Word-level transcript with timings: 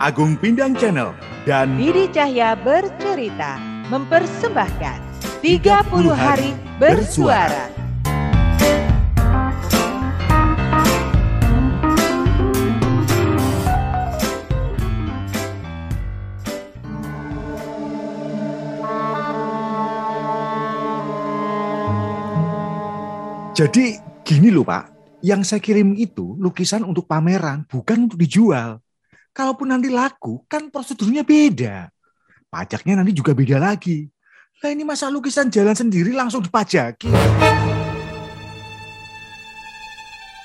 Agung 0.00 0.32
Pindang 0.40 0.72
Channel 0.72 1.12
dan 1.44 1.76
Didi 1.76 2.08
Cahya 2.08 2.56
bercerita 2.56 3.60
mempersembahkan 3.92 4.96
30 5.44 5.60
hari 6.16 6.56
bersuara. 6.80 7.68
Jadi 23.52 24.00
gini 24.24 24.48
loh 24.48 24.64
Pak, 24.64 25.20
yang 25.20 25.44
saya 25.44 25.60
kirim 25.60 25.92
itu 25.92 26.40
lukisan 26.40 26.88
untuk 26.88 27.04
pameran, 27.04 27.68
bukan 27.68 28.08
untuk 28.08 28.16
dijual. 28.16 28.80
Kalaupun 29.30 29.70
nanti 29.70 29.86
laku, 29.86 30.42
kan 30.50 30.74
prosedurnya 30.74 31.22
beda. 31.22 31.86
Pajaknya 32.50 32.98
nanti 32.98 33.14
juga 33.14 33.30
beda 33.30 33.62
lagi. 33.62 34.10
Lah 34.58 34.74
ini 34.74 34.82
masa 34.82 35.06
lukisan 35.06 35.46
jalan 35.48 35.72
sendiri 35.72 36.10
langsung 36.10 36.42
dipajaki. 36.42 37.06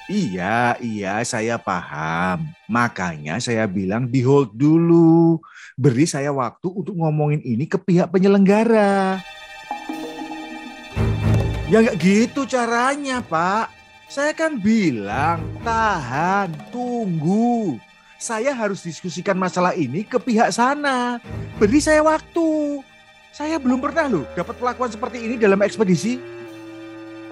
Iya, 0.06 0.78
iya 0.86 1.26
saya 1.26 1.58
paham. 1.58 2.46
Makanya 2.70 3.42
saya 3.42 3.66
bilang 3.66 4.06
di 4.06 4.22
hold 4.22 4.54
dulu. 4.54 5.42
Beri 5.74 6.06
saya 6.06 6.30
waktu 6.30 6.70
untuk 6.70 6.94
ngomongin 6.94 7.42
ini 7.42 7.66
ke 7.66 7.82
pihak 7.82 8.14
penyelenggara. 8.14 9.18
Ya 11.66 11.82
nggak 11.82 11.98
gitu 11.98 12.46
caranya, 12.46 13.26
Pak. 13.26 13.74
Saya 14.06 14.38
kan 14.38 14.62
bilang, 14.62 15.42
tahan, 15.66 16.54
tunggu. 16.70 17.82
Saya 18.16 18.56
harus 18.56 18.80
diskusikan 18.80 19.36
masalah 19.36 19.76
ini 19.76 20.08
ke 20.08 20.16
pihak 20.16 20.48
sana. 20.56 21.20
Beri 21.60 21.84
saya 21.84 22.00
waktu. 22.00 22.80
Saya 23.36 23.60
belum 23.60 23.84
pernah 23.84 24.08
loh 24.08 24.24
dapat 24.32 24.56
perlakuan 24.56 24.88
seperti 24.88 25.20
ini 25.20 25.36
dalam 25.36 25.60
ekspedisi. 25.60 26.16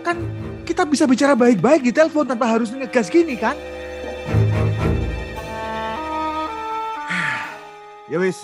Kan 0.04 0.20
kita 0.67 0.84
bisa 0.84 1.08
bicara 1.08 1.39
baik-baik 1.39 1.88
di 1.88 1.95
telepon 1.95 2.28
tanpa 2.28 2.52
harus 2.52 2.67
ngegas 2.76 3.08
gini 3.08 3.39
kan? 3.39 3.56
ya 8.11 8.20
wis, 8.20 8.44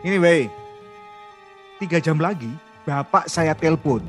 ini 0.00 0.16
wey. 0.16 0.48
Tiga 1.76 2.00
jam 2.00 2.16
lagi, 2.16 2.48
bapak 2.88 3.28
saya 3.28 3.52
telepon 3.52 4.00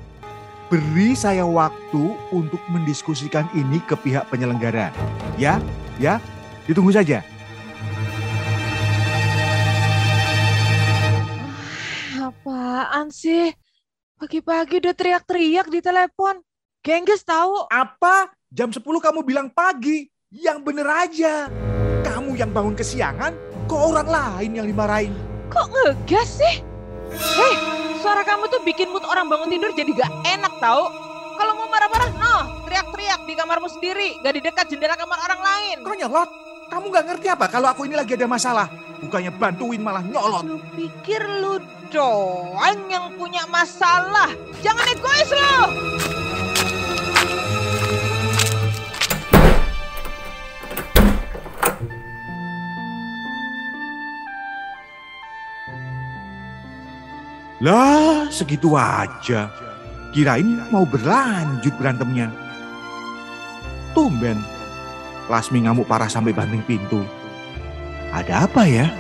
beri 0.72 1.20
saya 1.20 1.44
waktu 1.44 2.16
untuk 2.32 2.64
mendiskusikan 2.72 3.44
ini 3.52 3.84
ke 3.84 4.00
pihak 4.00 4.24
penyelenggara. 4.32 4.88
Ya, 5.36 5.60
ya, 6.00 6.24
ditunggu 6.64 6.96
saja. 6.96 7.20
Apaan 12.72 13.12
sih? 13.12 13.52
Pagi-pagi 14.16 14.80
udah 14.80 14.96
teriak-teriak 14.96 15.68
di 15.68 15.84
telepon. 15.84 16.40
Gengges 16.80 17.20
tahu. 17.20 17.68
Apa? 17.68 18.32
Jam 18.48 18.72
10 18.72 18.80
kamu 18.80 19.28
bilang 19.28 19.52
pagi. 19.52 20.08
Yang 20.32 20.58
bener 20.64 20.88
aja. 20.88 21.52
Kamu 22.08 22.40
yang 22.40 22.56
bangun 22.56 22.72
kesiangan, 22.72 23.36
kok 23.68 23.76
orang 23.76 24.08
lain 24.08 24.56
yang 24.56 24.68
dimarahin. 24.72 25.12
Kok 25.52 25.68
ngegas 25.68 26.40
sih? 26.40 26.64
Hei, 27.12 27.56
suara 28.00 28.24
kamu 28.24 28.48
tuh 28.48 28.64
bikin 28.64 28.88
mood 28.88 29.04
orang 29.04 29.28
bangun 29.28 29.52
tidur 29.52 29.76
jadi 29.76 29.92
gak 29.92 30.12
enak 30.32 30.56
tahu. 30.64 30.88
Kalau 31.36 31.54
mau 31.60 31.68
marah-marah, 31.68 32.12
noh, 32.16 32.44
teriak-teriak 32.72 33.28
di 33.28 33.36
kamarmu 33.36 33.68
sendiri, 33.68 34.16
gak 34.24 34.32
di 34.32 34.42
dekat 34.48 34.72
jendela 34.72 34.96
kamar 34.96 35.20
orang 35.28 35.44
lain. 35.44 35.76
Kok 35.84 35.96
nyolot? 36.08 36.30
Kamu 36.72 36.88
gak 36.88 37.04
ngerti 37.04 37.28
apa 37.28 37.52
kalau 37.52 37.68
aku 37.68 37.84
ini 37.84 38.00
lagi 38.00 38.16
ada 38.16 38.32
masalah? 38.32 38.72
Bukannya 39.04 39.36
bantuin 39.36 39.84
malah 39.84 40.00
nyolot. 40.08 40.48
Lu 40.48 40.56
pikir 40.72 41.20
lu 41.44 41.60
doang 41.92 42.88
yang 42.88 43.12
punya 43.20 43.44
masalah? 43.52 44.32
Jangan 44.64 44.88
egois 44.88 45.32
lo. 45.36 45.60
Lah, 57.60 58.32
segitu 58.32 58.80
aja. 58.80 59.52
Kirain 60.16 60.72
mau 60.72 60.88
berlanjut 60.88 61.76
berantemnya. 61.76 62.32
Tumben, 63.92 64.40
Lasmi 65.32 65.64
ngamuk 65.64 65.88
parah 65.88 66.12
sampai 66.12 66.36
banting 66.36 66.60
pintu. 66.68 67.08
Ada 68.12 68.52
apa 68.52 68.68
ya? 68.68 68.92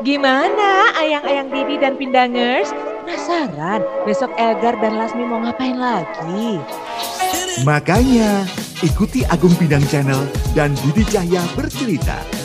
Gimana 0.00 0.96
ayang-ayang 0.96 1.52
Didi 1.52 1.76
dan 1.76 2.00
Pindangers? 2.00 2.72
Penasaran 3.04 3.84
besok 4.08 4.32
Elgar 4.40 4.72
dan 4.80 4.96
Lasmi 4.96 5.20
mau 5.20 5.44
ngapain 5.44 5.76
lagi? 5.76 6.64
Makanya, 7.60 8.48
ikuti 8.80 9.20
Agung 9.28 9.52
Pindang 9.60 9.84
Channel 9.84 10.24
dan 10.56 10.72
Didi 10.80 11.04
Cahya 11.04 11.44
bercerita 11.52 12.37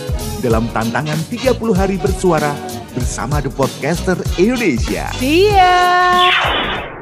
dalam 0.43 0.67
tantangan 0.75 1.15
30 1.31 1.55
hari 1.71 1.95
bersuara 1.95 2.51
bersama 2.91 3.39
The 3.39 3.47
Podcaster 3.47 4.19
Indonesia. 4.35 5.07
Ya! 5.23 6.92